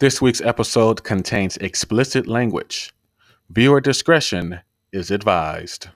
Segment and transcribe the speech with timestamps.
[0.00, 2.94] This week's episode contains explicit language.
[3.50, 4.60] Viewer discretion
[4.92, 5.88] is advised.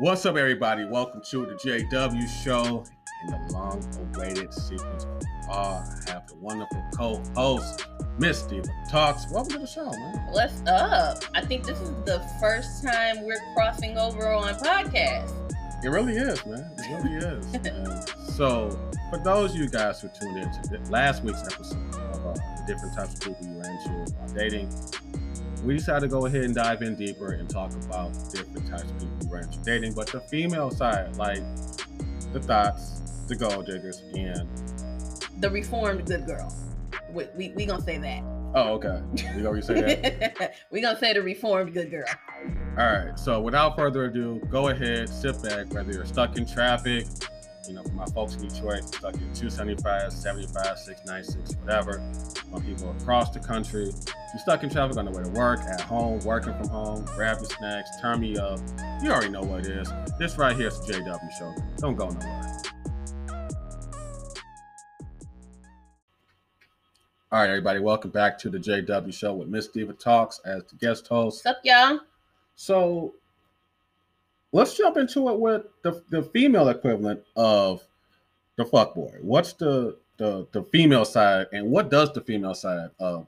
[0.00, 0.84] What's up, everybody?
[0.84, 2.84] Welcome to the JW Show
[3.24, 3.82] in the long
[4.14, 5.06] awaited sequence.
[5.50, 7.86] I have the wonderful co host,
[8.18, 9.24] Miss Diva Talks.
[9.32, 10.18] Welcome to the show, man.
[10.32, 11.24] What's up?
[11.34, 15.32] I think this is the first time we're crossing over on podcast.
[15.82, 16.70] It really is, man.
[16.76, 18.26] It really is.
[18.40, 18.70] So,
[19.10, 22.64] for those of you guys who tuned in to last week's episode of uh, the
[22.66, 24.72] different types of people you ran into dating,
[25.62, 28.98] we decided to go ahead and dive in deeper and talk about different types of
[28.98, 31.42] people you ran into dating, but the female side, like
[32.32, 34.48] the thoughts, the gold diggers, and
[35.38, 36.50] The reformed good girl.
[37.12, 38.22] We, we, we gonna say that.
[38.54, 39.02] oh, okay,
[39.36, 40.54] you already say that.
[40.70, 42.06] we gonna say the reformed good girl.
[42.78, 43.18] All right.
[43.18, 47.04] So without further ado, go ahead, sit back, whether you're stuck in traffic,
[47.70, 52.02] you know, for my folks in Detroit, stuck in 275, 75, 696, whatever.
[52.50, 55.80] My people across the country, you're stuck in traffic on the way to work, at
[55.80, 58.58] home, working from home, grab your snacks, turn me up.
[59.00, 59.88] You already know what it is.
[60.18, 61.54] This right here is the JW show.
[61.76, 62.62] Don't go nowhere.
[67.30, 70.74] All right, everybody, welcome back to the JW show with Miss Diva Talks as the
[70.74, 71.44] guest host.
[71.44, 72.00] What's up, y'all?
[72.56, 73.14] So
[74.52, 77.82] let's jump into it with the, the female equivalent of
[78.56, 79.22] the fuckboy.
[79.22, 83.26] What's the, the the female side, and what does the female side of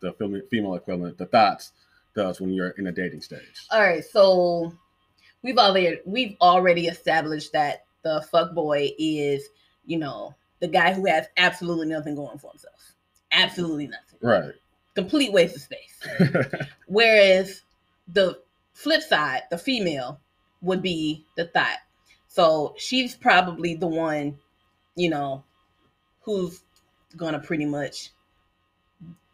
[0.00, 0.12] the
[0.50, 1.72] female equivalent, the thoughts,
[2.14, 3.66] does when you're in a dating stage?
[3.70, 4.72] All right, so
[5.42, 9.48] we've already we've already established that the fuck boy is,
[9.86, 12.94] you know, the guy who has absolutely nothing going for himself.
[13.32, 14.18] Absolutely nothing.
[14.20, 14.54] Right.
[14.94, 16.00] Complete waste of space.
[16.86, 17.62] Whereas
[18.08, 18.40] the
[18.72, 20.20] flip side, the female,
[20.62, 21.78] would be the thought.
[22.28, 24.38] So she's probably the one,
[24.94, 25.44] you know,
[26.20, 26.62] who's
[27.16, 28.10] gonna pretty much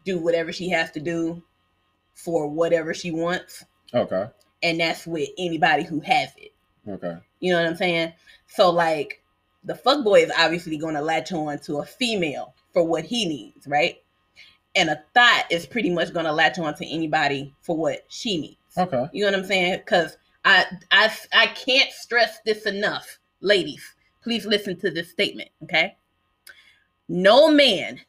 [0.03, 1.43] do whatever she has to do
[2.13, 3.63] for whatever she wants.
[3.93, 4.27] okay.
[4.63, 6.51] And that's with anybody who has it.
[6.89, 7.17] Okay.
[7.39, 8.13] You know what I'm saying?
[8.47, 9.21] So like
[9.63, 13.67] the fuck boy is obviously gonna latch on to a female for what he needs,
[13.67, 13.97] right?
[14.75, 18.77] And a thought is pretty much gonna latch on to anybody for what she needs.
[18.77, 19.07] Okay.
[19.11, 19.79] You know what I'm saying?
[19.79, 23.83] Because I I I can't stress this enough, ladies.
[24.23, 25.97] Please listen to this statement, okay?
[27.09, 27.99] No man,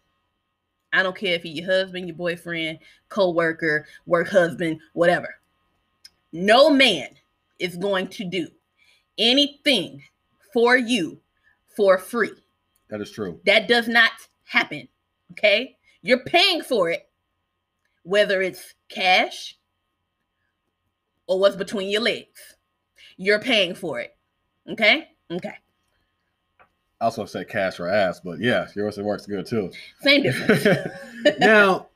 [0.93, 2.79] I don't care if he's your husband, your boyfriend,
[3.09, 5.35] co-worker, work husband, whatever.
[6.33, 7.09] No man
[7.59, 8.47] is going to do
[9.19, 10.01] anything
[10.53, 11.19] for you
[11.77, 12.35] for free.
[12.89, 13.41] That is true.
[13.47, 14.13] That does not
[14.45, 14.87] happen.
[15.33, 15.77] Okay?
[16.03, 17.09] You're paying for it,
[18.05, 19.59] whether it's cash
[21.29, 22.57] or what's between your legs.
[23.17, 24.17] You're paying for it.
[24.69, 25.09] Okay?
[25.31, 25.55] Okay.
[27.01, 29.71] I also said cash or ass, but yeah, yours it works good too.
[30.01, 30.67] Same difference.
[31.39, 31.87] now,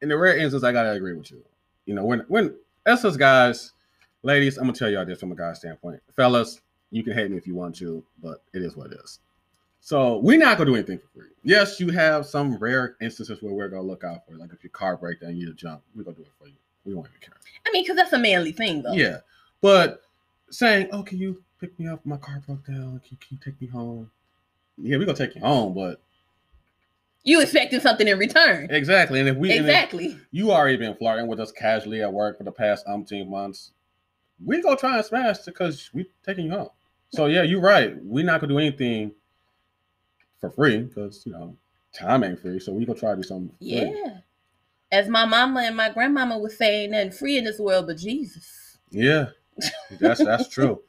[0.00, 1.44] in the rare instance, I gotta agree with you.
[1.84, 2.54] You know, when when
[2.86, 3.72] us as guys,
[4.22, 6.00] ladies, I'm gonna tell y'all this from a guy's standpoint.
[6.16, 6.60] Fellas,
[6.90, 9.18] you can hate me if you want to, but it is what it is.
[9.80, 11.30] So we're not gonna do anything for free.
[11.42, 14.38] Yes, you have some rare instances where we're gonna look out for, you.
[14.38, 16.48] like if your car breaks down, you need to jump, we're gonna do it for
[16.48, 16.54] you.
[16.88, 17.34] We won't even care.
[17.66, 18.92] I mean, because that's a manly thing, though.
[18.92, 19.18] Yeah,
[19.60, 20.02] but
[20.50, 22.04] saying, "Oh, can you pick me up?
[22.06, 23.00] My car broke down.
[23.06, 24.10] Can, can you take me home?"
[24.78, 26.00] Yeah, we're gonna take you home, but
[27.24, 28.68] You expecting something in return.
[28.70, 29.20] exactly.
[29.20, 30.16] And if we and if- exactly.
[30.30, 33.72] you already been flirting with us casually at work for the past umpteen months.
[34.44, 36.68] We go try and smash because we taking you home.
[37.10, 37.96] So yeah, you're right.
[38.02, 39.12] We're not gonna do anything
[40.40, 41.56] for free because you know
[41.92, 42.60] time ain't free.
[42.60, 43.52] So we gonna try to do something.
[43.58, 43.80] yeah.
[43.90, 44.04] free.
[44.90, 47.98] As my mama and my grandmama would say, ain't nothing free in this world but
[47.98, 48.78] Jesus.
[48.90, 49.26] Yeah,
[50.00, 50.80] that's that's true.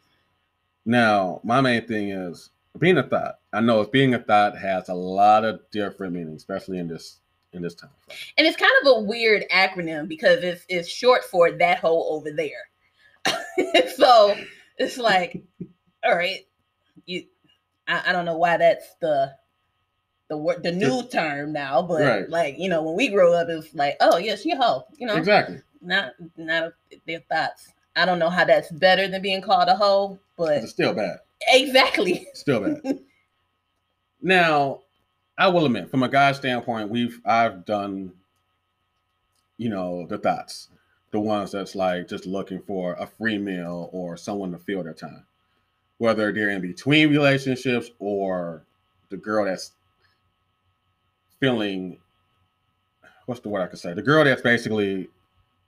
[0.86, 3.40] Now, my main thing is being a thought.
[3.52, 7.20] I know being a thought has a lot of different meanings, especially in this
[7.54, 7.90] in this time.
[8.06, 8.18] frame.
[8.38, 12.32] And it's kind of a weird acronym because it's it's short for that hole over
[12.32, 13.86] there.
[13.96, 14.36] so
[14.78, 15.44] it's like,
[16.04, 16.48] all right,
[17.06, 17.26] you
[17.88, 19.34] I, I don't know why that's the
[20.30, 22.30] the word the new term now, but Right.
[22.30, 24.86] like, you know, when we grow up, it's like, oh yeah, she a hoe.
[24.98, 25.60] You know, Exactly.
[25.82, 26.74] not not
[27.06, 27.74] their thoughts.
[27.96, 31.18] I don't know how that's better than being called a hoe, but It's still bad.
[31.48, 32.28] exactly.
[32.34, 33.00] Still bad.
[34.22, 34.82] now,
[35.38, 38.12] I will admit, from a guy's standpoint, we've I've done,
[39.58, 40.70] you know, the thoughts,
[41.12, 44.94] the ones that's like just looking for a free meal or someone to fill their
[44.94, 45.26] time,
[45.98, 48.64] whether they're in between relationships or
[49.10, 49.72] the girl that's
[51.40, 51.98] feeling,
[53.26, 53.94] what's the word I could say?
[53.94, 55.10] The girl that's basically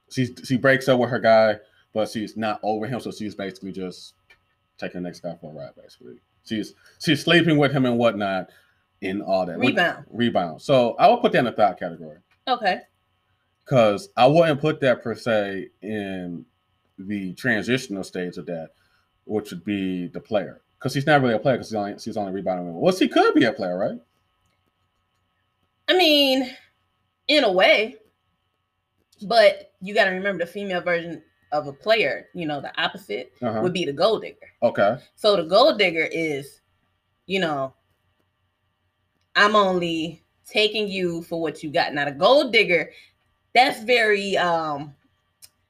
[0.10, 1.58] she she breaks up with her guy,
[1.94, 4.14] but she's not over him, so she's basically just
[4.78, 6.16] taking the next guy for a ride, basically.
[6.46, 8.50] She's she's sleeping with him and whatnot,
[9.02, 10.06] in all that Rebound.
[10.12, 10.62] rebound.
[10.62, 12.18] So I would put that in the thought category
[12.48, 12.82] Okay.
[13.64, 16.46] because I wouldn't put that per se in
[16.98, 18.72] the transitional stage of that,
[19.26, 20.62] which would be the player.
[20.78, 22.74] Because he's not really a player because he's only he's only rebounding.
[22.80, 24.00] Well, he could be a player, right?
[25.88, 26.50] I mean,
[27.28, 27.96] in a way,
[29.24, 32.28] but you got to remember the female version of a player.
[32.34, 33.60] You know, the opposite Uh-huh.
[33.62, 34.38] would be the gold digger.
[34.64, 34.98] Okay.
[35.16, 36.62] So the gold digger is,
[37.26, 37.74] you know,
[39.36, 41.94] I'm only taking you for what you got.
[41.94, 42.92] Now the gold digger,
[43.54, 44.94] that's very um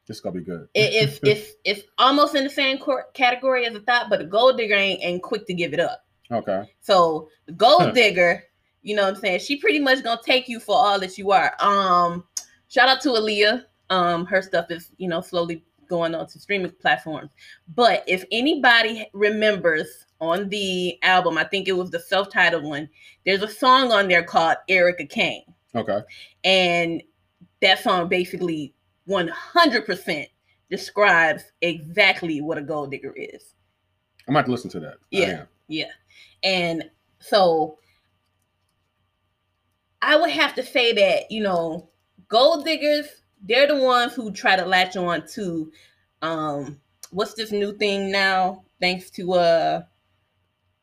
[0.07, 0.67] This gonna be good.
[0.73, 2.79] it, it's it's it's almost in the same
[3.13, 6.05] category as a thought, but the gold digger ain't, ain't quick to give it up.
[6.31, 6.71] Okay.
[6.81, 8.43] So the gold digger,
[8.83, 9.39] you know what I'm saying?
[9.39, 11.53] She pretty much gonna take you for all that you are.
[11.59, 12.23] Um,
[12.67, 13.65] shout out to Aaliyah.
[13.89, 17.29] Um, her stuff is you know slowly going on to streaming platforms.
[17.75, 22.87] But if anybody remembers on the album, I think it was the self-titled one.
[23.25, 25.43] There's a song on there called Erica Kane,
[25.75, 25.99] Okay.
[26.45, 27.03] and
[27.61, 28.73] that song basically
[29.09, 30.27] 100%
[30.69, 33.55] describes exactly what a gold digger is.
[34.27, 34.95] I'm about to listen to that.
[35.09, 35.43] Yeah.
[35.67, 35.89] Yeah.
[36.43, 36.89] And
[37.19, 37.77] so
[40.01, 41.89] I would have to say that, you know,
[42.27, 43.07] gold diggers,
[43.43, 45.71] they're the ones who try to latch on to
[46.21, 46.79] um
[47.11, 49.81] what's this new thing now, thanks to uh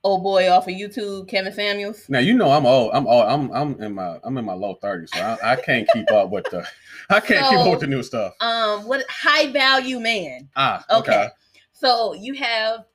[0.04, 2.08] old boy off of YouTube, Kevin Samuels.
[2.08, 2.90] Now you know I'm old.
[2.94, 3.24] I'm old.
[3.24, 6.30] I'm I'm in my I'm in my low 30s, so I, I can't keep up
[6.30, 6.66] with the
[7.10, 8.34] I can't keep up with the new stuff.
[8.40, 10.48] Um what high value man.
[10.56, 10.98] Ah, Okay.
[11.12, 11.28] okay.
[11.72, 12.86] So you have,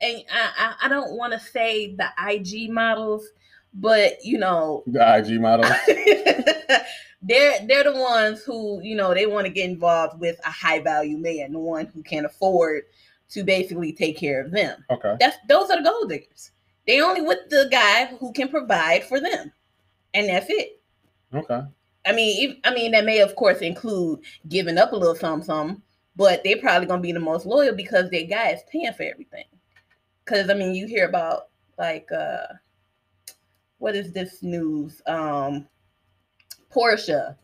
[0.00, 3.26] and I, I, I don't want to say the IG models,
[3.74, 5.70] but you know, The IG model.
[7.22, 10.80] they're they're the ones who you know they want to get involved with a high
[10.80, 12.84] value man, the one who can afford
[13.30, 14.84] to basically take care of them.
[14.90, 15.16] Okay.
[15.18, 16.52] That's those are the gold diggers.
[16.86, 19.50] They only with the guy who can provide for them,
[20.12, 20.80] and that's it.
[21.34, 21.62] Okay.
[22.06, 25.46] I mean, if, I mean that may of course include giving up a little something,
[25.46, 25.82] something,
[26.14, 29.46] but they're probably gonna be the most loyal because their guy is paying for everything.
[30.24, 31.48] Because I mean, you hear about
[31.78, 32.46] like uh
[33.84, 35.02] what is this news?
[35.06, 35.68] Um
[36.74, 37.36] Porsha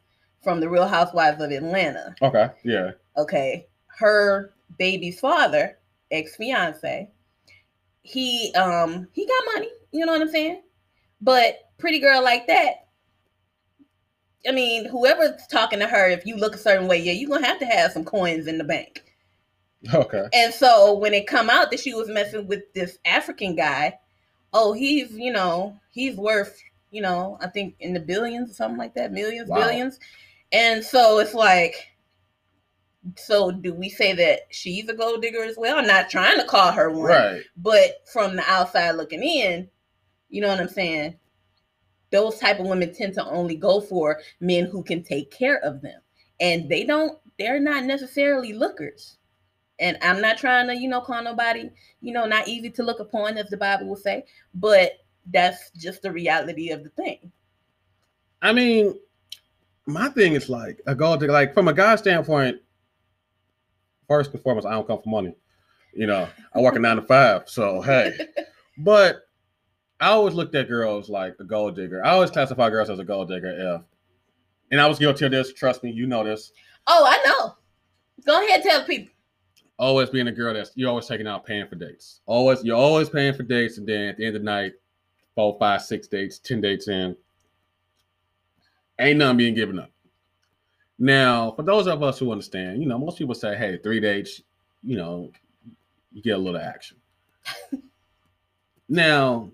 [0.42, 2.14] from the Real Housewives of Atlanta.
[2.22, 2.48] Okay.
[2.64, 2.92] Yeah.
[3.18, 3.66] Okay,
[3.98, 5.78] her baby's father,
[6.10, 7.10] ex fiance,
[8.00, 9.68] he um he got money.
[9.92, 10.62] You know what I'm saying?
[11.20, 12.86] But pretty girl like that.
[14.48, 17.46] I mean, whoever's talking to her, if you look a certain way, yeah, you're gonna
[17.46, 19.04] have to have some coins in the bank.
[19.92, 20.26] Okay.
[20.32, 23.98] And so when it come out that she was messing with this African guy,
[24.52, 26.60] oh, he's you know he's worth
[26.90, 29.58] you know I think in the billions or something like that, millions, Wow.
[29.60, 29.98] billions.
[30.52, 31.74] And so it's like,
[33.16, 35.78] so do we say that she's a gold digger as well?
[35.78, 37.42] I'm not trying to call her one, Right.
[37.56, 39.68] but from the outside looking in,
[40.28, 41.16] you know what I'm saying?
[42.10, 45.80] Those type of women tend to only go for men who can take care of
[45.80, 46.00] them.
[46.40, 49.16] And they don't, they're not necessarily lookers.
[49.80, 53.00] And I'm not trying to, you know, call nobody, you know, not easy to look
[53.00, 54.24] upon, as the Bible will say,
[54.54, 54.92] but
[55.26, 57.32] that's just the reality of the thing.
[58.42, 58.94] I mean,
[59.86, 61.32] my thing is like a gold digger.
[61.32, 62.58] Like from a guy standpoint,
[64.06, 65.34] first and foremost, I don't come for money.
[65.92, 68.16] You know, I work a nine to five, so hey.
[68.78, 69.24] But
[70.00, 72.02] I always looked at girls like a gold digger.
[72.02, 73.76] I always classify girls as a gold digger.
[73.76, 73.82] If
[74.70, 75.52] and I was guilty of this.
[75.52, 76.52] Trust me, you know this.
[76.86, 77.56] Oh, I know.
[78.24, 79.12] Go ahead, tell people.
[79.80, 82.20] Always being a girl that's you're always taking out paying for dates.
[82.26, 84.74] Always you're always paying for dates, and then at the end of the night,
[85.34, 87.16] four, five, six dates, ten dates in,
[88.98, 89.90] ain't nothing being given up.
[90.98, 94.42] Now, for those of us who understand, you know, most people say, hey, three dates,
[94.82, 95.32] you know,
[96.12, 96.98] you get a little action.
[98.88, 99.50] now,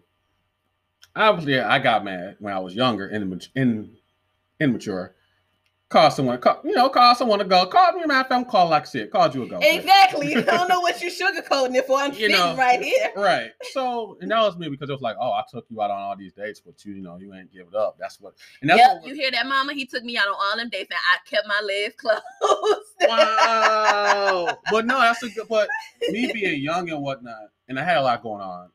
[1.15, 3.91] obviously, I got mad when I was younger and in,
[4.59, 5.15] immature.
[5.89, 7.65] Call someone, call, you know, call someone to go.
[7.67, 8.25] Call me, man.
[8.29, 9.59] I'm calling like I said, called you a go.
[9.63, 10.35] Exactly.
[10.35, 11.97] I don't know what you're sugarcoating it for.
[12.01, 12.57] I'm You sitting know.
[12.57, 13.13] right here.
[13.17, 13.51] Right.
[13.73, 16.01] So, and that was me because it was like, oh, I took you out on
[16.01, 17.97] all these dates, but you, you know, you ain't give it up.
[18.01, 18.35] That's what.
[18.63, 19.75] And that's Yep, what you hear that, Mama?
[19.75, 22.23] He took me out on all them dates, and I kept my legs closed.
[23.03, 24.59] wow.
[24.73, 25.47] but no, that's a good.
[25.49, 25.69] But
[26.09, 28.71] me being young and whatnot, and I had a lot going on,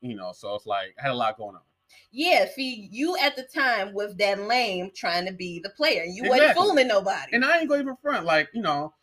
[0.00, 0.32] you know.
[0.32, 1.62] So it's like I had a lot going on.
[2.12, 6.04] Yeah, see, you at the time was that lame trying to be the player.
[6.04, 7.34] You wasn't fooling nobody.
[7.34, 8.24] And I ain't going even front.
[8.24, 8.94] Like you know,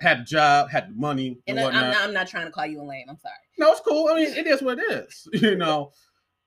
[0.00, 1.76] had a job, had the money and, And.
[1.76, 3.06] I'm not, I'm not trying to call you a lame.
[3.08, 3.34] I'm sorry.
[3.58, 4.08] No, it's cool.
[4.08, 5.28] I mean, it is what it is.
[5.42, 5.92] You know,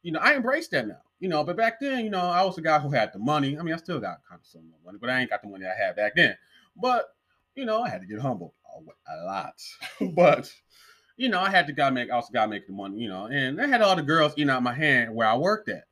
[0.04, 1.02] you know, I embrace that now.
[1.20, 3.58] You know, but back then, you know, I was the guy who had the money.
[3.58, 5.66] I mean, I still got kind of some money, but I ain't got the money
[5.66, 6.36] I had back then.
[6.76, 7.06] But
[7.56, 9.54] you know, I had to get humbled a- a lot.
[10.14, 10.54] but
[11.18, 12.10] you know, I had to guy make.
[12.12, 13.00] I was the guy making the money.
[13.00, 15.70] You know, and I had all the girls eating out my hand where I worked
[15.70, 15.86] at.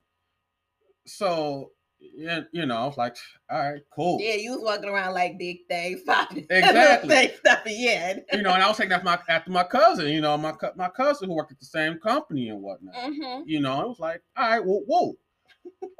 [1.05, 1.71] so
[2.15, 3.15] yeah, you know, I was like,
[3.49, 4.19] all right, cool.
[4.21, 6.45] Yeah, you was walking around like big things popping.
[6.49, 7.31] Exactly.
[7.39, 7.75] stopping.
[7.77, 8.19] Yeah.
[8.33, 10.89] You know, and I was taking after my after my cousin, you know, my my
[10.89, 12.95] cousin who worked at the same company and whatnot.
[12.95, 15.13] hmm You know, I was like, all right, well, whoa.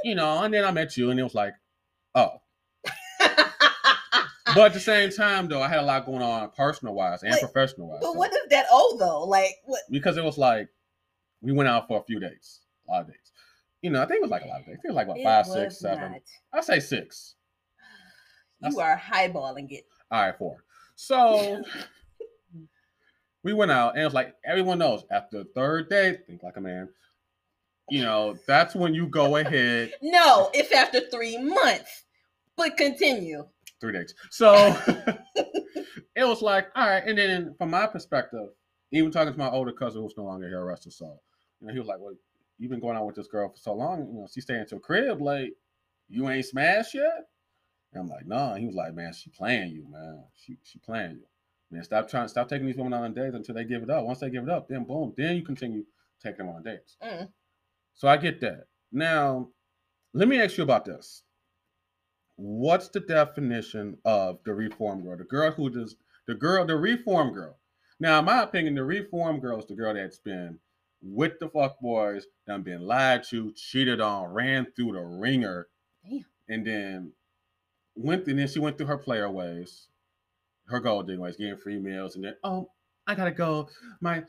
[0.04, 1.54] you know, and then I met you, and it was like,
[2.16, 2.40] oh.
[4.56, 7.36] But at the same time, though, I had a lot going on personal wise and
[7.40, 8.00] professional wise.
[8.02, 8.66] but what is that?
[8.72, 9.82] Oh, though, like what?
[9.90, 10.68] because it was like
[11.42, 13.18] we went out for a few days, a lot of days.
[13.82, 14.78] You know, I think it was like a lot of days.
[14.80, 16.20] I think it was like what It five, six, seven.
[16.54, 17.36] I say six.
[18.62, 19.86] You are highballing it.
[20.10, 20.64] All right, four.
[20.96, 21.62] So
[23.44, 26.58] we went out, and it was like everyone knows after the third day, think like
[26.58, 26.90] a man.
[27.90, 29.94] You know, that's when you go ahead.
[30.02, 32.04] No, it's after three months.
[32.56, 33.46] But continue.
[33.84, 34.16] Three days.
[34.30, 34.54] So
[36.16, 37.04] it was like, all right.
[37.06, 38.48] And then from my perspective,
[38.94, 41.20] even talking to my older cousin who's no longer here, arrested, so
[41.60, 42.14] you know, he was like, "Well,
[42.58, 44.08] you've been going out with this girl for so long.
[44.08, 45.20] You know, she's staying to a crib.
[45.20, 45.52] Like,
[46.08, 47.26] you ain't smashed yet."
[47.92, 50.24] And I'm like, "No." He was like, "Man, she playing you, man.
[50.34, 51.26] She she playing you.
[51.70, 52.30] Man, stop trying.
[52.30, 54.06] Stop taking these women out on dates until they give it up.
[54.06, 55.84] Once they give it up, then boom, then you continue
[56.22, 57.28] taking them on dates." Mm.
[57.96, 58.68] So I get that.
[58.94, 59.50] Now,
[60.14, 61.24] let me ask you about this.
[62.36, 65.18] What's the definition of the reform girl?
[65.18, 65.96] The girl who does
[66.28, 67.58] the girl, the reform girl.
[68.00, 70.60] Now, in my opinion, the reform girl is the girl that's been
[71.02, 75.68] with the fuck boys, done been lied to, cheated on, ran through the ringer,
[76.04, 76.26] Damn.
[76.50, 77.12] and then
[77.96, 79.88] went and then she went through her player ways,
[80.68, 82.70] her gold digging ways, getting free meals, and then oh,
[83.06, 83.70] I gotta go.
[84.02, 84.24] My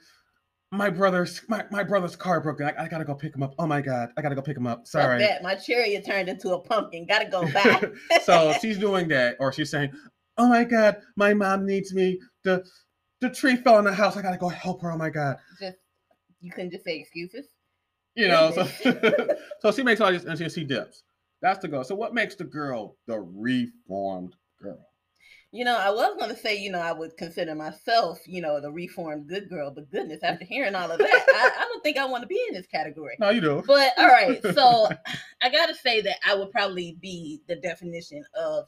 [0.74, 2.60] my brother's my, my brother's car broke.
[2.60, 3.54] I, I gotta go pick him up.
[3.58, 4.86] Oh my god, I gotta go pick him up.
[4.86, 5.18] Sorry.
[5.20, 5.42] that.
[5.42, 7.06] My chariot turned into a pumpkin.
[7.06, 7.84] Gotta go back.
[8.24, 9.92] so she's doing that, or she's saying,
[10.36, 12.20] "Oh my god, my mom needs me.
[12.42, 12.64] The
[13.20, 14.16] the tree fell in the house.
[14.16, 14.92] I gotta go help her.
[14.92, 15.76] Oh my god." just
[16.40, 17.48] you couldn't just say excuses.
[18.14, 18.68] You know, so
[19.60, 21.02] so she makes all these and she, she dips.
[21.42, 21.84] That's the goal.
[21.84, 24.86] So what makes the girl the reformed girl?
[25.54, 28.72] You know, I was gonna say, you know, I would consider myself, you know, the
[28.72, 32.06] reformed good girl, but goodness, after hearing all of that, I, I don't think I
[32.06, 33.14] want to be in this category.
[33.20, 33.64] No, you don't.
[33.64, 34.88] But all right, so
[35.42, 38.64] I gotta say that I would probably be the definition of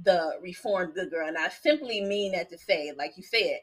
[0.00, 3.58] the reformed good girl, and I simply mean that to say, like you said,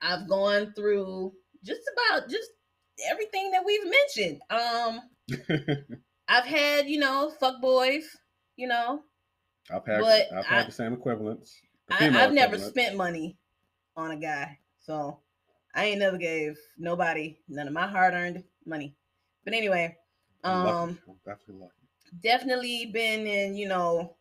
[0.00, 1.34] I've gone through
[1.66, 2.48] just about just
[3.10, 4.40] everything that we've mentioned.
[4.48, 5.00] Um,
[6.28, 8.04] I've had, you know, fuck boys,
[8.56, 9.02] you know,
[9.70, 11.60] I've had But I've I- had the same equivalents.
[11.88, 12.74] The I, female I've never equivalent.
[12.74, 13.38] spent money
[13.96, 15.20] on a guy, so
[15.74, 18.94] I ain't never gave nobody none of my hard earned money.
[19.44, 19.96] But anyway,
[20.44, 21.68] um, definitely
[22.22, 24.16] definitely been in you know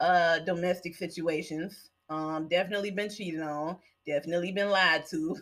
[0.00, 1.90] uh domestic situations.
[2.08, 3.78] Um, definitely been cheated on.
[4.06, 5.36] Definitely been lied to.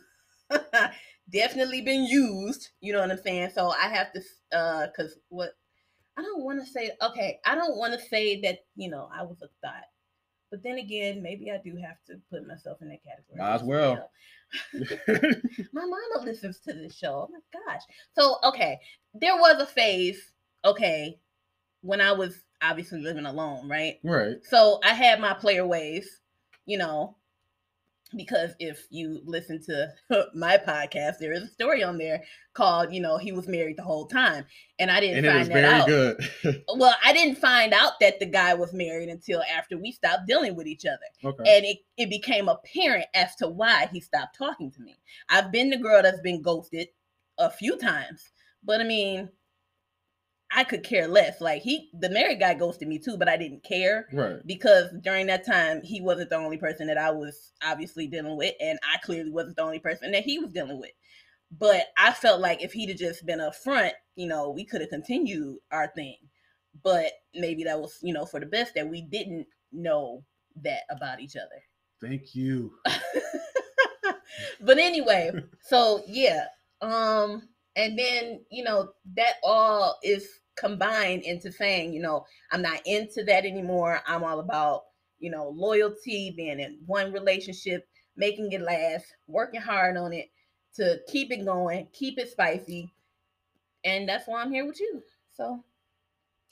[1.30, 2.70] definitely been used.
[2.80, 3.50] You know what I'm saying?
[3.54, 4.22] So I have to
[4.56, 5.50] uh, cause what
[6.16, 6.92] I don't want to say.
[7.02, 9.84] Okay, I don't want to say that you know I was a thought.
[10.54, 13.38] But then again, maybe I do have to put myself in that category.
[13.38, 14.08] Might as well.
[15.72, 17.26] My mama listens to this show.
[17.28, 17.40] Oh my
[17.72, 17.82] gosh.
[18.12, 18.78] So, okay,
[19.14, 20.30] there was a phase,
[20.64, 21.18] okay,
[21.80, 23.96] when I was obviously living alone, right?
[24.04, 24.36] right.
[24.44, 26.20] So I had my player ways,
[26.66, 27.16] you know,
[28.16, 29.92] because if you listen to
[30.34, 33.82] my podcast, there is a story on there called, you know, he was married the
[33.82, 34.44] whole time.
[34.78, 35.86] And I didn't And find that very out.
[36.42, 36.62] good.
[36.76, 40.54] Well, I didn't find out that the guy was married until after we stopped dealing
[40.54, 41.56] with each other okay.
[41.56, 44.96] and it, it became apparent as to why he stopped talking to me.
[45.28, 46.88] I've been the girl that's been ghosted
[47.38, 48.22] a few times,
[48.62, 49.28] but I mean,
[50.52, 51.40] I could care less.
[51.40, 54.36] Like he, the married guy ghosted me too, but I didn't care right.
[54.46, 58.54] because during that time he wasn't the only person that I was obviously dealing with,
[58.60, 60.92] and I clearly wasn't the only person that he was dealing with.
[61.50, 64.90] But I felt like if he'd have just been upfront, you know, we could have
[64.90, 66.16] continued our thing.
[66.82, 70.24] But maybe that was, you know, for the best that we didn't know
[70.62, 71.62] that about each other.
[72.00, 72.72] Thank you.
[74.60, 75.30] but anyway,
[75.62, 76.46] so yeah.
[76.80, 82.80] Um, and then you know, that all is combined into saying, you know, I'm not
[82.86, 84.00] into that anymore.
[84.06, 84.82] I'm all about,
[85.18, 90.30] you know, loyalty, being in one relationship, making it last, working hard on it
[90.76, 92.92] to keep it going, keep it spicy.
[93.84, 95.02] And that's why I'm here with you.
[95.34, 95.62] So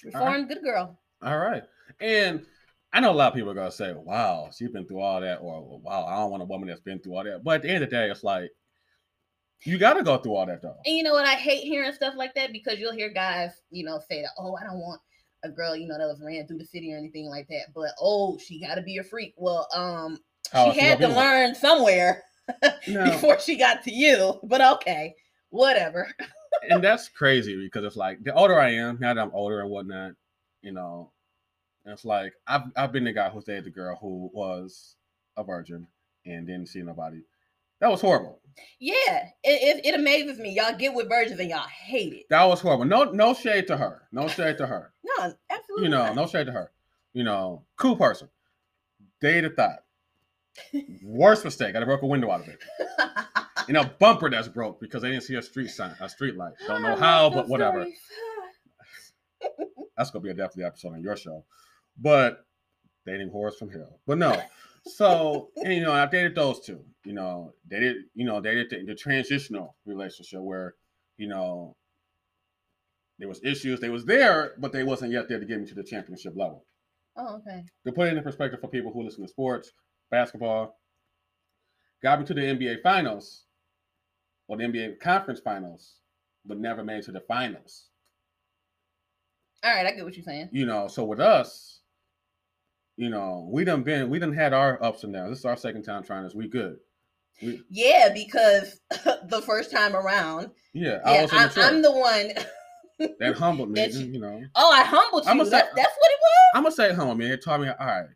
[0.04, 0.98] reformed good girl.
[1.22, 1.62] All right.
[2.00, 2.44] And
[2.92, 5.38] I know a lot of people are gonna say, "Wow, she's been through all that,"
[5.40, 7.68] or "Wow, I don't want a woman that's been through all that." But at the
[7.68, 8.50] end of the day, it's like
[9.64, 10.76] you got to go through all that though.
[10.84, 11.26] And you know what?
[11.26, 14.56] I hate hearing stuff like that because you'll hear guys, you know, say that, oh,
[14.60, 15.00] I don't want
[15.44, 17.66] a girl, you know, that was ran through the city or anything like that.
[17.74, 19.34] But oh, she got to be a freak.
[19.36, 20.18] Well, um,
[20.52, 21.24] How she you had to gonna one?
[21.24, 22.22] learn somewhere
[22.88, 23.04] No.
[23.04, 24.38] before she got to you.
[24.42, 25.14] But okay,
[25.50, 26.08] whatever.
[26.70, 29.70] and that's crazy because it's like the older I am, now that I'm older and
[29.70, 30.12] whatnot,
[30.62, 31.10] you know,
[31.84, 34.96] it's like I've I've been the guy who dated the girl who was
[35.36, 35.86] a virgin
[36.26, 37.20] and didn't see nobody.
[37.82, 38.38] That was horrible.
[38.78, 39.44] Yeah, it,
[39.82, 40.54] it, it amazes me.
[40.54, 42.26] Y'all get with virgins and y'all hate it.
[42.30, 42.84] That was horrible.
[42.84, 44.02] No no shade to her.
[44.12, 44.92] No shade to her.
[45.02, 45.84] No, absolutely.
[45.84, 46.14] You know, not.
[46.14, 46.70] no shade to her.
[47.12, 48.28] You know, cool person.
[49.20, 49.80] Dated thought.
[51.02, 51.74] Worst mistake.
[51.74, 52.60] I broke a window out of it.
[53.68, 56.54] You know, bumper that's broke because they didn't see a street sign, a street light.
[56.66, 57.86] Don't know how, but whatever.
[59.96, 61.44] That's gonna be a definitely episode on your show.
[61.96, 62.44] But
[63.06, 64.00] dating horrors from hell.
[64.04, 64.42] But no.
[64.86, 66.84] So and, you know, I've dated those two.
[67.04, 67.96] You know, they did.
[68.14, 70.74] you know, dated the, the transitional relationship where,
[71.16, 71.76] you know,
[73.18, 73.80] there was issues.
[73.80, 76.64] They was there, but they wasn't yet there to get me to the championship level.
[77.16, 77.64] Oh, okay.
[77.86, 79.70] To put it in perspective for people who listen to sports,
[80.10, 80.78] basketball,
[82.02, 83.44] got me to the NBA finals
[84.48, 86.00] or the NBA conference finals,
[86.44, 87.88] but never made it to the finals.
[89.64, 90.48] All right, I get what you're saying.
[90.50, 91.81] you know, so with us,
[93.02, 95.30] you know, we done been, we done had our ups and downs.
[95.30, 96.34] This is our second time trying this.
[96.36, 96.76] We good.
[97.42, 98.78] We, Yeah, because
[99.26, 101.64] the first time around, yeah, I yeah, immature.
[101.64, 103.08] I'm the one.
[103.18, 103.80] that humbled me.
[103.80, 105.44] that you- you know, Oh, I humbled you.
[105.44, 106.52] Say- That, that's what it was.
[106.54, 107.26] I'm gonna say it humbled me.
[107.26, 108.06] It taught me, all right,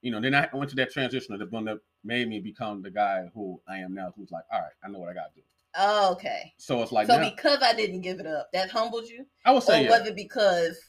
[0.00, 0.20] you know.
[0.22, 3.24] Then I went to that transition of the one that made me become the guy
[3.34, 4.14] who I am now.
[4.16, 5.42] Who's like, all right, I know what I gotta do.
[5.76, 6.54] Oh, okay.
[6.56, 9.50] So it's like, so now, because I didn't give it up, that humbled you, I
[9.52, 9.90] would or say, yeah.
[9.90, 10.80] was it because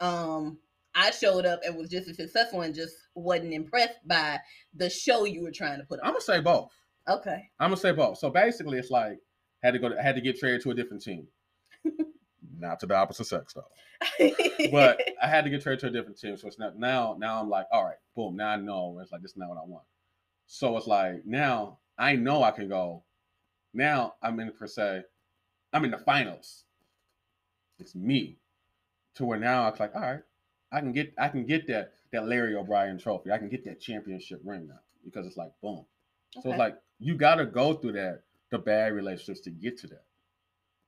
[0.00, 0.58] um
[0.94, 4.38] I showed up and was just as successful and just wasn't impressed by
[4.74, 6.70] the show you were trying to put I'm gonna say both.
[7.08, 7.50] Okay.
[7.58, 8.18] I'm gonna say both.
[8.18, 9.18] So basically, it's like
[9.62, 11.26] had to go, to, had to get traded to a different team.
[12.58, 14.30] Not to the opposite sex though.
[14.70, 16.36] but I had to get traded to a different team.
[16.36, 17.16] So it's not now.
[17.18, 18.36] Now I'm like, all right, boom.
[18.36, 19.84] Now I know it's like this is not what I want.
[20.46, 23.04] So it's like now I know I can go.
[23.72, 25.02] Now I'm in per se.
[25.72, 26.64] I'm in the finals.
[27.78, 28.38] It's me.
[29.16, 30.20] To where now it's like, all right,
[30.72, 33.30] I can get I can get that that Larry O'Brien trophy.
[33.30, 35.84] I can get that championship ring now because it's like boom.
[36.42, 39.86] So it's like you got to go through that the bad relationships to get to
[39.88, 40.04] that.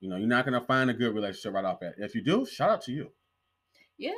[0.01, 1.95] You know, you're not gonna find a good relationship right off that.
[1.99, 3.11] If you do, shout out to you.
[3.99, 4.11] yeah,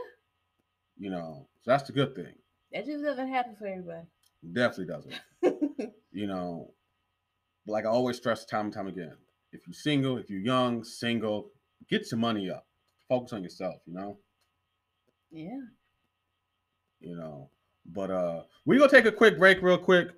[0.99, 2.35] You know, so that's the good thing.
[2.73, 4.07] that just doesn't happen for everybody.
[4.53, 5.93] Definitely doesn't.
[6.17, 6.71] You know,
[7.67, 9.17] like I always stress time and time again.
[9.51, 11.51] If you're single, if you're young, single,
[11.91, 12.67] get your money up.
[13.09, 14.19] Focus on yourself, you know?
[15.35, 15.61] Yeah.
[17.01, 17.51] You know.
[17.87, 20.09] But uh we gonna take a quick break real quick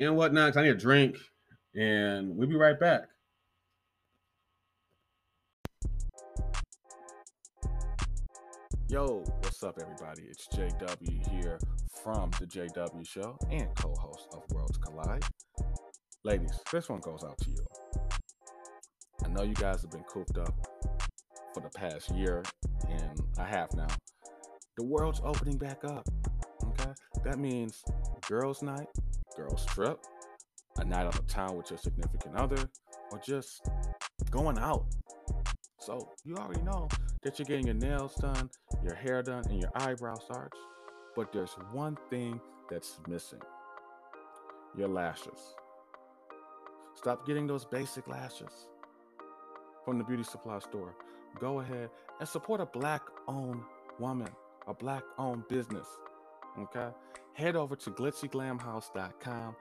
[0.00, 1.16] and whatnot, 'cause I need a drink.
[1.74, 3.08] And we'll be right back.
[8.88, 10.22] Yo, what's up, everybody?
[10.22, 11.58] It's JW here
[12.02, 15.24] from the JW Show and co host of Worlds Collide.
[16.22, 17.66] Ladies, this one goes out to you.
[19.24, 20.54] I know you guys have been cooped up
[21.52, 22.42] for the past year
[22.88, 23.88] and a half now.
[24.76, 26.08] The world's opening back up.
[26.64, 26.92] Okay?
[27.24, 27.84] That means
[28.28, 28.88] girls' night,
[29.36, 30.00] girls' trip,
[30.78, 32.68] a night out of town with your significant other,
[33.12, 33.68] or just
[34.30, 34.84] going out.
[35.78, 36.88] So you already know
[37.22, 38.50] that you're getting your nails done,
[38.82, 40.56] your hair done, and your eyebrows arched.
[41.14, 43.40] But there's one thing that's missing
[44.76, 45.54] your lashes.
[46.94, 48.68] Stop getting those basic lashes
[49.84, 50.94] from the beauty supply store.
[51.38, 53.62] Go ahead and support a black owned
[53.98, 54.28] woman,
[54.66, 55.86] a black owned business.
[56.58, 56.88] Okay?
[57.34, 59.56] Head over to glitzyglamhouse.com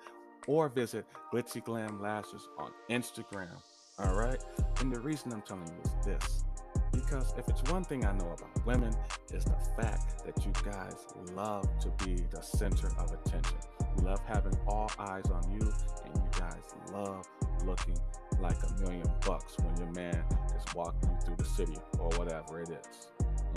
[0.48, 3.58] or visit Glitzy Glam Lashes on Instagram.
[4.00, 4.44] All right?
[4.80, 6.44] And the reason I'm telling you is this
[6.92, 8.94] because if it's one thing I know about women,
[9.34, 10.96] is the fact that you guys
[11.36, 13.58] love to be the center of attention.
[13.98, 15.72] You love having all eyes on you,
[16.06, 17.26] and you guys love
[17.66, 17.98] looking
[18.40, 20.24] like a million bucks when your man
[20.56, 23.08] is walking you through the city or whatever it is.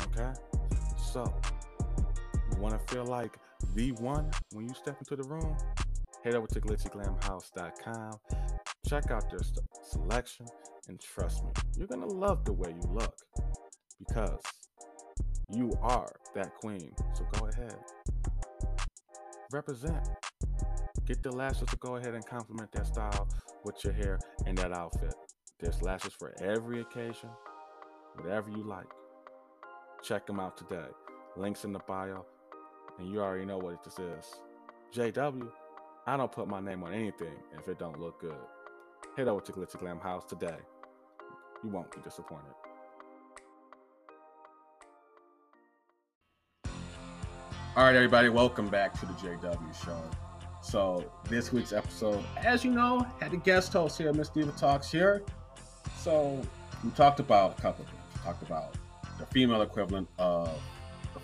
[0.06, 0.32] Okay?
[1.16, 1.24] So,
[2.52, 3.38] you want to feel like
[3.74, 5.57] the one when you step into the room?
[6.22, 8.12] Head over to glitzyglamhouse.com.
[8.87, 10.44] Check out their st- selection,
[10.88, 13.16] and trust me, you're going to love the way you look
[13.98, 14.42] because
[15.48, 16.92] you are that queen.
[17.14, 17.79] So go ahead.
[19.50, 20.07] Represent.
[21.07, 23.26] Get the lashes to go ahead and complement that style
[23.64, 25.14] with your hair and that outfit.
[25.61, 27.31] There's lashes for every occasion,
[28.16, 28.92] whatever you like.
[30.02, 30.90] Check them out today.
[31.38, 32.25] Links in the bio,
[32.99, 34.37] and you already know what this is.
[34.94, 35.51] JW,
[36.07, 38.38] I don't put my name on anything if it don't look good.
[39.18, 40.57] Head over to Glitzy Glam House today.
[41.62, 42.55] You won't be disappointed.
[47.77, 50.03] All right, everybody, welcome back to the JW Show.
[50.62, 54.90] So this week's episode, as you know, had a guest host here, Miss Diva Talks
[54.90, 55.22] here.
[55.99, 56.40] So
[56.83, 57.99] we talked about a couple things.
[58.14, 58.75] We talked about
[59.18, 60.59] the female equivalent of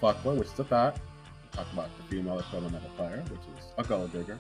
[0.03, 0.99] fuckboy, which is a thought.
[1.53, 4.39] Talk about the female equivalent of a player, which is a gold digger.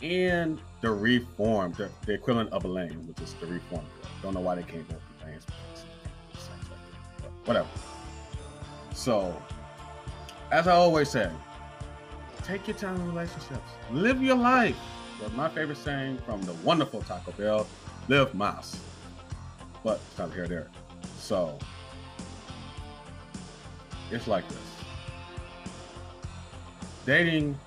[0.00, 3.86] And the reformed, the, the equivalent of a lane, which is the reformed.
[4.22, 5.46] Don't know why they can't both be lanes.
[7.20, 7.68] But whatever.
[8.94, 9.40] So,
[10.50, 11.30] as I always say,
[12.44, 13.70] take your time in relationships.
[13.90, 14.76] Live your life.
[15.20, 17.66] But my favorite saying from the wonderful Taco Bell,
[18.08, 18.80] live mas.
[19.84, 20.68] But it's not here there.
[21.18, 21.58] So
[24.12, 24.58] it's like this.
[27.06, 27.58] Dating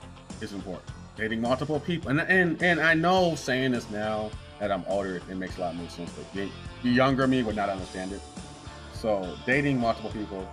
[0.42, 0.92] is important.
[1.18, 2.10] Dating multiple people.
[2.10, 5.76] And and and I know saying this now that I'm older, it makes a lot
[5.76, 6.12] more sense.
[6.12, 8.22] But the, younger me would not understand it.
[8.94, 10.48] So dating multiple people,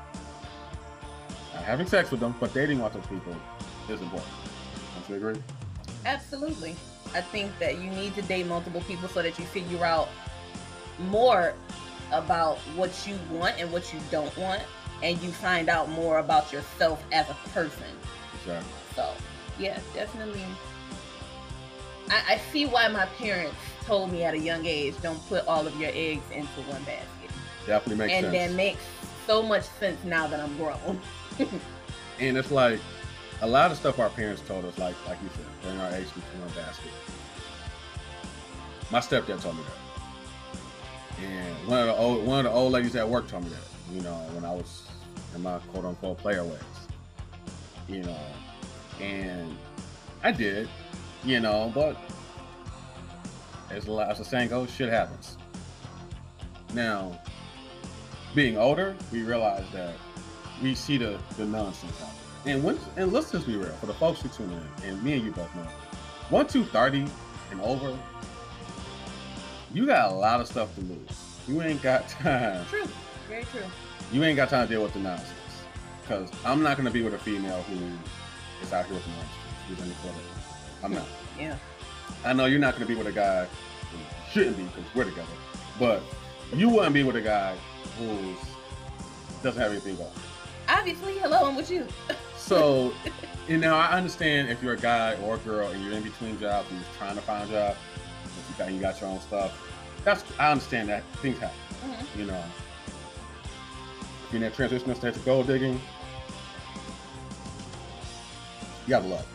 [1.54, 3.36] not having sex with them, but dating multiple people
[3.88, 4.32] is important.
[4.94, 5.42] Don't you agree?
[6.04, 6.74] Absolutely.
[7.14, 10.08] I think that you need to date multiple people so that you figure out
[10.98, 11.54] more
[12.10, 14.62] about what you want and what you don't want,
[15.02, 17.84] and you find out more about yourself as a person.
[18.40, 18.72] Exactly.
[18.94, 19.10] So,
[19.58, 20.44] yeah, definitely.
[22.08, 25.66] I, I see why my parents told me at a young age, don't put all
[25.66, 27.06] of your eggs into one basket.
[27.66, 28.36] Definitely makes and sense.
[28.36, 28.82] And that makes
[29.26, 31.00] so much sense now that I'm grown.
[32.20, 32.80] and it's like
[33.40, 36.10] a lot of stuff our parents told us, like like you said, bring our eggs
[36.14, 36.90] into one basket.
[38.90, 42.94] My stepdad told me that, and one of the old one of the old ladies
[42.94, 43.58] at work told me that.
[43.92, 44.84] You know, when I was
[45.38, 46.60] my quote unquote player ways.
[47.88, 48.20] You know,
[49.00, 49.56] and
[50.22, 50.68] I did.
[51.24, 51.96] You know, but
[53.70, 55.36] as as the saying goes, shit happens.
[56.74, 57.20] Now,
[58.34, 59.94] being older, we realize that
[60.62, 62.08] we see the, the nonsense out
[62.44, 62.54] there.
[62.54, 65.14] And when and let's just be real, for the folks who tune in, and me
[65.14, 65.66] and you both know,
[66.30, 67.06] once you 30
[67.50, 67.96] and over,
[69.72, 71.24] you got a lot of stuff to lose.
[71.46, 72.64] You ain't got time.
[72.66, 72.84] true.
[73.28, 73.62] Very true.
[74.12, 75.30] You ain't got time to deal with the nonsense.
[76.02, 77.74] Because I'm not gonna be with a female who
[78.62, 79.30] is out here with nonsense,
[79.68, 80.14] who's in the club.
[80.84, 81.06] I'm not.
[81.38, 81.56] Yeah.
[82.26, 83.98] I know you're not gonna be with a guy who
[84.30, 85.26] shouldn't be because we're together.
[85.78, 86.02] But
[86.54, 87.56] you wouldn't be with a guy
[87.98, 88.34] who
[89.42, 90.10] doesn't have anything going.
[90.68, 91.86] Obviously, hello, I'm with you.
[92.36, 92.92] So,
[93.48, 96.38] you know, I understand if you're a guy or a girl and you're in between
[96.38, 97.76] jobs and you're trying to find a job,
[98.50, 99.56] you got you got your own stuff.
[100.04, 101.56] That's I understand that things happen.
[101.86, 102.18] Mhm.
[102.18, 102.44] You know,
[104.32, 105.74] you're that transitional stage of gold digging,
[108.86, 109.26] you gotta love.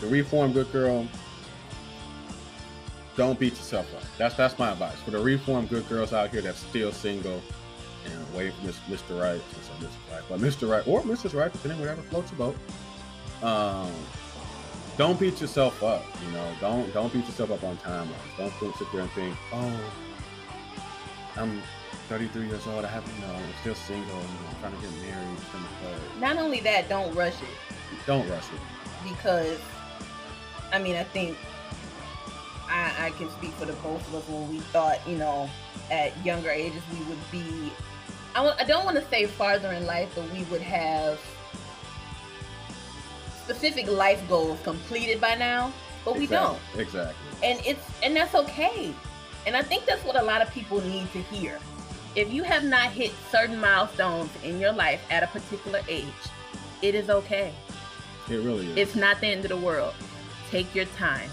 [0.00, 1.06] The reformed good girl.
[3.16, 4.02] Don't beat yourself up.
[4.16, 7.42] That's that's my advice for the reformed good girls out here that's still single
[8.04, 9.20] and for Miss- Mr.
[9.20, 9.40] Right.
[9.80, 10.12] Mr.
[10.12, 10.70] Right, but Mr.
[10.70, 11.34] Right or Mrs.
[11.34, 12.56] Right, depending whatever floats your boat.
[13.42, 13.92] Um,
[14.96, 16.04] don't beat yourself up.
[16.24, 18.36] You know, don't don't beat yourself up on timelines.
[18.36, 19.80] Don't sit there and think, oh,
[21.36, 21.60] I'm
[22.08, 22.84] 33 years old.
[22.84, 24.06] I haven't, you know, I'm still single.
[24.16, 25.38] You know, I'm trying to get married.
[25.48, 25.68] Still in the
[25.98, 27.48] club." Not only that, don't rush it
[28.06, 28.60] Don't rush it.
[29.08, 29.58] because,
[30.72, 31.36] I mean, I think
[32.68, 35.48] I, I can speak for the both of us when we thought, you know,
[35.90, 37.72] at younger ages we would be.
[38.34, 41.18] I w- I don't want to say farther in life, but we would have
[43.44, 45.72] specific life goals completed by now,
[46.04, 46.58] but we don't.
[46.76, 46.82] Exactly.
[46.82, 47.48] Exactly.
[47.48, 48.92] and it's and that's okay
[49.46, 51.58] and i think that's what a lot of people need to hear
[52.16, 56.06] if you have not hit certain milestones in your life at a particular age
[56.80, 57.52] it is okay.
[58.30, 58.76] It really is.
[58.76, 59.94] it's not the end of the world.
[60.50, 61.28] Take your time.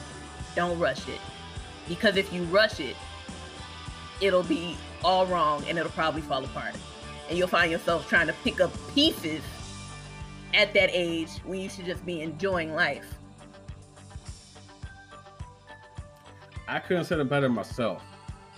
[0.56, 1.20] Don't rush it.
[1.88, 2.96] Because if you rush it
[4.22, 6.76] it'll be all wrong and it'll probably fall apart.
[7.30, 9.42] And you'll find yourself trying to pick up pieces
[10.54, 13.06] at that age when you should just be enjoying life.
[16.68, 18.04] I couldn't said it better myself.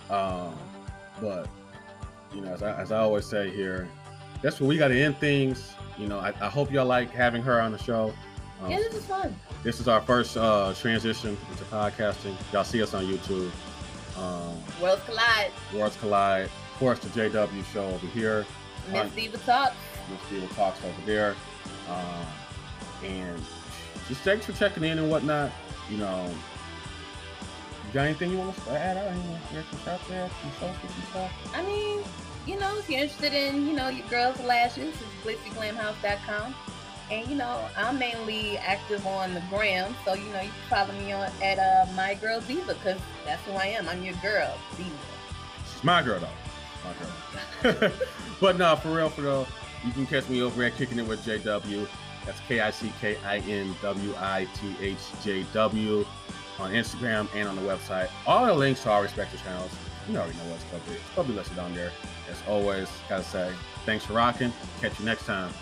[0.08, 0.54] Um,
[1.20, 1.48] but
[2.34, 3.88] you know, as I, as I always say here,
[4.42, 5.72] that's where we got to end things.
[5.98, 8.12] You know, I, I hope y'all like having her on the show.
[8.62, 12.34] Um, yeah this is fun This is our first uh, transition into podcasting.
[12.52, 13.50] Y'all see us on YouTube.
[14.16, 16.46] Um, worlds collide Worlds Collide.
[16.46, 18.44] Of course, the JW show over here.
[18.90, 19.10] miss Fun.
[19.14, 19.76] diva talks
[20.10, 21.34] Miss Diva Talks over there.
[21.88, 22.26] Um,
[23.04, 23.38] and
[24.08, 25.50] just thanks for checking in and whatnot.
[25.90, 26.34] You know,
[27.88, 29.14] you got anything you want to add out?
[29.14, 30.30] You want to get some shots there?
[30.42, 31.54] Some socials and stuff?
[31.54, 32.00] I mean,
[32.46, 36.54] you know, if you're interested in, you know, your girls' lashes, it's glitzyglamhouse.com.
[37.10, 40.92] And you know, I'm mainly active on the gram, so you know, you can follow
[41.00, 43.88] me on at uh, my girl Diva, because that's who I am.
[43.88, 44.90] I'm your girl, Diva.
[45.72, 46.28] She's my girl, though.
[47.62, 47.92] My girl.
[48.40, 49.48] but no, for real, for real,
[49.86, 51.88] you can catch me over at Kicking It with JW.
[52.26, 56.04] That's K I C K I N W I T H J W
[56.58, 58.10] on Instagram and on the website.
[58.26, 59.70] All the links to our respective channels
[60.08, 60.96] you already know what's be.
[60.96, 61.92] It's to listed on there.
[62.30, 63.52] As always, gotta say,
[63.84, 64.52] thanks for rocking.
[64.80, 65.52] Catch you next time.